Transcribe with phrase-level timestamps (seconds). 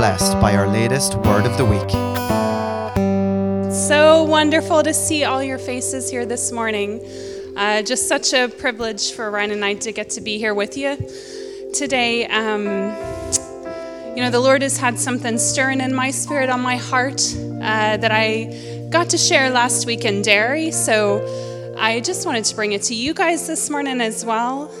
[0.00, 1.90] blessed by our latest Word of the Week.
[3.70, 7.04] So wonderful to see all your faces here this morning.
[7.54, 10.78] Uh, just such a privilege for Ryan and I to get to be here with
[10.78, 10.96] you
[11.74, 12.26] today.
[12.28, 12.64] Um,
[14.16, 17.98] you know, the Lord has had something stirring in my spirit, on my heart, uh,
[17.98, 20.70] that I got to share last week in Derry.
[20.70, 24.72] So I just wanted to bring it to you guys this morning as well.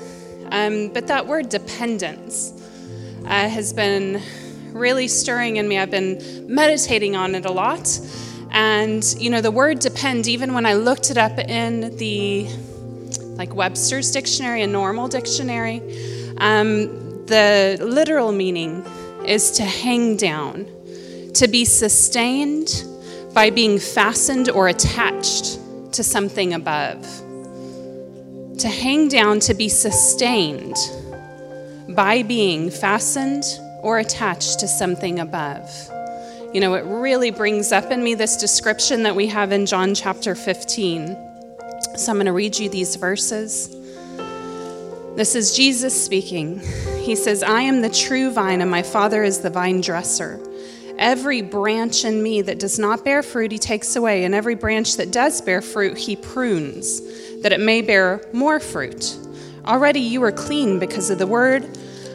[0.50, 2.54] Um, but that word dependence
[3.26, 4.22] uh, has been
[4.72, 5.78] really stirring in me.
[5.78, 8.00] I've been meditating on it a lot.
[8.50, 12.48] And, you know, the word depend, even when I looked it up in the
[13.36, 15.80] like Webster's dictionary, a normal dictionary,
[16.38, 18.84] um, the literal meaning
[19.24, 20.66] is to hang down,
[21.34, 22.84] to be sustained
[23.32, 25.58] by being fastened or attached
[25.92, 27.02] to something above.
[28.58, 30.76] To hang down, to be sustained
[31.88, 33.44] by being fastened
[33.82, 35.70] or attached to something above.
[36.52, 39.94] You know, it really brings up in me this description that we have in John
[39.94, 41.16] chapter 15.
[41.96, 43.68] So I'm going to read you these verses.
[45.16, 46.60] This is Jesus speaking.
[47.00, 50.40] He says, I am the true vine, and my Father is the vine dresser.
[50.98, 54.96] Every branch in me that does not bear fruit, he takes away, and every branch
[54.96, 57.00] that does bear fruit, he prunes,
[57.42, 59.16] that it may bear more fruit.
[59.64, 61.78] Already you are clean because of the word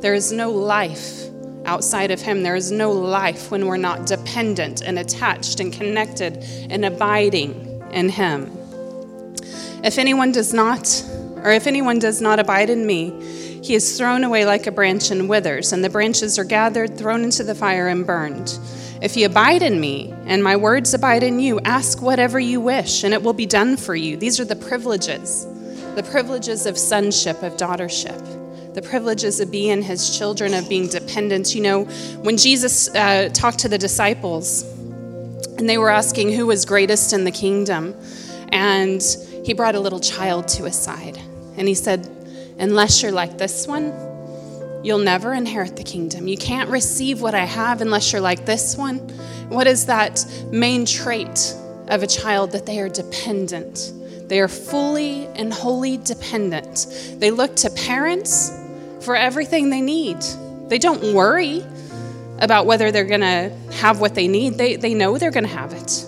[0.00, 1.24] There is no life
[1.64, 2.42] outside of him.
[2.42, 8.08] There is no life when we're not dependent and attached and connected and abiding in
[8.08, 8.56] him.
[9.82, 11.04] If anyone does not,
[11.42, 13.10] or if anyone does not abide in me,
[13.62, 17.24] he is thrown away like a branch and withers, and the branches are gathered, thrown
[17.24, 18.58] into the fire, and burned.
[19.02, 23.02] If you abide in me, and my words abide in you, ask whatever you wish,
[23.02, 24.16] and it will be done for you.
[24.16, 25.46] These are the privileges
[25.96, 28.20] the privileges of sonship, of daughtership,
[28.76, 31.54] the privileges of being his children, of being dependent.
[31.54, 31.84] You know,
[32.20, 34.64] when Jesus uh, talked to the disciples,
[35.56, 37.94] and they were asking who was greatest in the kingdom.
[38.50, 39.02] And
[39.44, 41.16] he brought a little child to his side.
[41.56, 42.06] And he said,
[42.58, 43.94] Unless you're like this one,
[44.84, 46.28] you'll never inherit the kingdom.
[46.28, 48.98] You can't receive what I have unless you're like this one.
[49.48, 51.54] What is that main trait
[51.88, 52.52] of a child?
[52.52, 53.92] That they are dependent.
[54.28, 57.14] They are fully and wholly dependent.
[57.18, 58.50] They look to parents
[59.00, 60.20] for everything they need.
[60.68, 61.64] They don't worry
[62.40, 64.54] about whether they're going to have what they need.
[64.54, 66.04] They, they know they're going to have it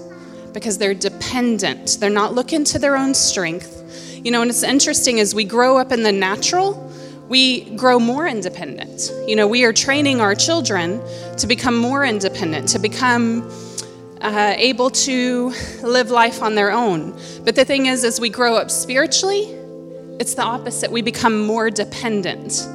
[0.52, 1.98] because they're dependent.
[2.00, 4.20] They're not looking to their own strength.
[4.24, 6.84] You know, and it's interesting as we grow up in the natural,
[7.28, 9.12] we grow more independent.
[9.26, 11.00] You know, we are training our children
[11.36, 13.48] to become more independent, to become
[14.20, 17.18] uh, able to live life on their own.
[17.44, 19.44] But the thing is, as we grow up spiritually,
[20.18, 20.90] it's the opposite.
[20.90, 22.66] We become more dependent.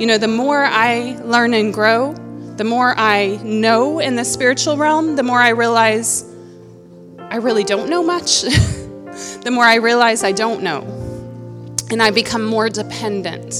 [0.00, 2.14] You know, the more I learn and grow,
[2.56, 6.24] the more I know in the spiritual realm, the more I realize
[7.18, 8.42] I really don't know much.
[8.42, 10.82] the more I realize I don't know.
[11.90, 13.54] And I become more dependent.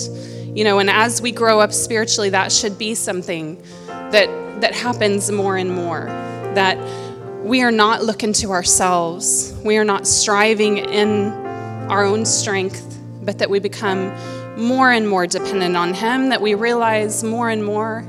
[0.56, 4.28] You know, and as we grow up spiritually, that should be something that
[4.60, 6.06] that happens more and more.
[6.54, 6.76] That
[7.42, 9.54] we are not looking to ourselves.
[9.64, 11.32] We are not striving in
[11.90, 14.12] our own strength, but that we become
[14.56, 18.06] more and more dependent on him, that we realize more and more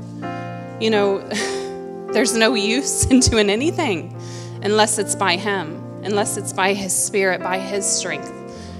[0.80, 1.18] you know,
[2.12, 4.14] there's no use in doing anything
[4.62, 8.30] unless it's by Him, unless it's by His Spirit, by His strength.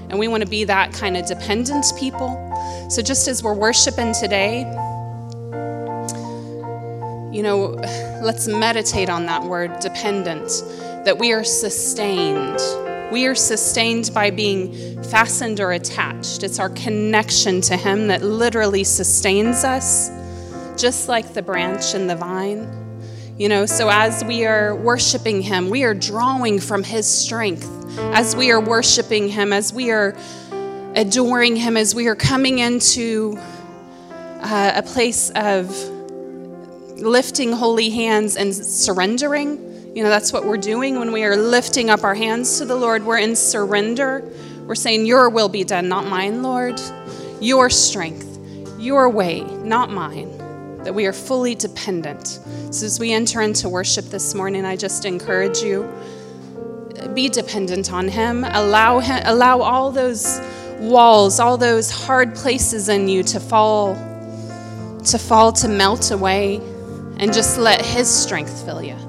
[0.09, 2.29] And we want to be that kind of dependent people.
[2.89, 4.59] So just as we're worshiping today,
[7.31, 7.67] you know,
[8.21, 10.47] let's meditate on that word dependent,
[11.05, 12.59] that we are sustained.
[13.11, 16.43] We are sustained by being fastened or attached.
[16.43, 20.09] It's our connection to Him that literally sustains us
[20.79, 22.67] just like the branch and the vine.
[23.37, 27.69] You know, so as we are worshiping Him, we are drawing from His strength.
[27.97, 30.15] As we are worshiping Him, as we are
[30.95, 35.69] adoring Him, as we are coming into uh, a place of
[36.97, 39.74] lifting holy hands and surrendering.
[39.95, 42.75] You know, that's what we're doing when we are lifting up our hands to the
[42.75, 43.05] Lord.
[43.05, 44.29] We're in surrender.
[44.65, 46.81] We're saying, Your will be done, not mine, Lord.
[47.39, 48.37] Your strength,
[48.77, 50.37] your way, not mine
[50.83, 52.39] that we are fully dependent.
[52.71, 55.89] So as we enter into worship this morning, I just encourage you
[57.13, 58.43] be dependent on him.
[58.43, 60.41] Allow him allow all those
[60.79, 63.95] walls, all those hard places in you to fall
[65.05, 66.57] to fall to melt away
[67.17, 69.04] and just let his strength fill you.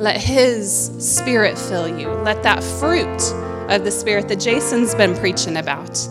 [0.00, 2.08] Let his spirit fill you.
[2.08, 3.34] Let that fruit
[3.68, 6.08] of the spirit that Jason's been preaching about.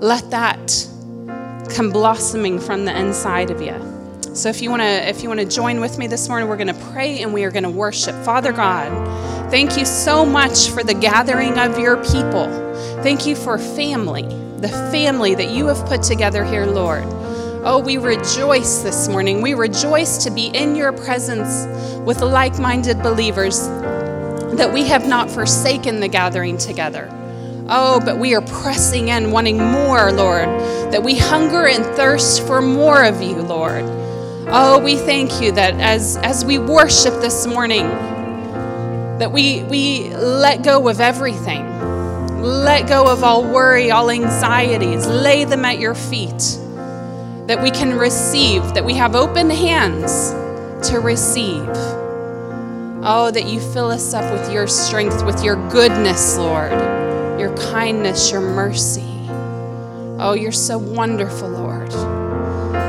[0.00, 0.88] Let that
[1.72, 3.76] come blossoming from the inside of you.
[4.34, 6.56] So if you want to if you want to join with me this morning, we're
[6.56, 8.16] going to pray and we are going to worship.
[8.24, 8.90] Father God,
[9.52, 12.48] thank you so much for the gathering of your people.
[13.04, 14.22] Thank you for family,
[14.58, 17.04] the family that you have put together here, Lord.
[17.64, 19.40] Oh, we rejoice this morning.
[19.40, 21.64] We rejoice to be in your presence
[22.00, 23.68] with like minded believers,
[24.56, 27.08] that we have not forsaken the gathering together.
[27.68, 30.48] Oh, but we are pressing in, wanting more, Lord,
[30.92, 33.84] that we hunger and thirst for more of you, Lord.
[34.48, 37.86] Oh, we thank you that as, as we worship this morning,
[39.20, 41.64] that we, we let go of everything.
[42.42, 46.58] Let go of all worry, all anxieties, lay them at your feet.
[47.52, 50.30] That we can receive, that we have open hands
[50.88, 51.68] to receive.
[53.04, 56.72] Oh, that you fill us up with your strength, with your goodness, Lord,
[57.38, 59.28] your kindness, your mercy.
[60.18, 61.92] Oh, you're so wonderful, Lord.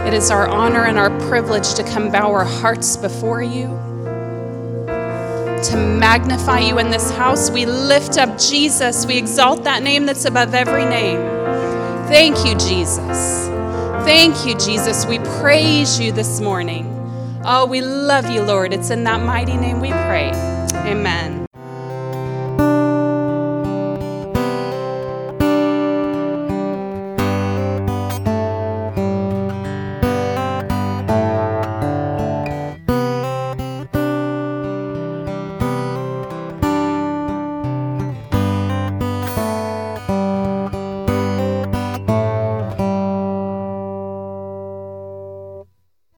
[0.08, 3.66] It is our honor and our privilege to come bow our hearts before you,
[4.86, 7.52] to magnify you in this house.
[7.52, 9.06] We lift up Jesus.
[9.06, 11.20] We exalt that name that's above every name.
[12.08, 13.53] Thank you, Jesus.
[14.06, 15.06] Thank you, Jesus.
[15.06, 16.88] We praise you this morning.
[17.46, 18.74] Oh, we love you, Lord.
[18.74, 20.32] It's in that mighty name we pray.
[20.86, 21.43] Amen.